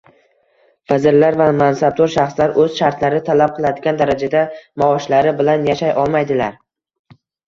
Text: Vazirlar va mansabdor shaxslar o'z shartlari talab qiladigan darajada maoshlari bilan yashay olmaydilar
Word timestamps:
Vazirlar 0.91 1.35
va 1.41 1.49
mansabdor 1.57 2.09
shaxslar 2.13 2.55
o'z 2.63 2.79
shartlari 2.79 3.19
talab 3.27 3.53
qiladigan 3.57 3.99
darajada 3.99 4.41
maoshlari 4.85 5.35
bilan 5.43 5.69
yashay 5.69 5.93
olmaydilar 6.05 6.57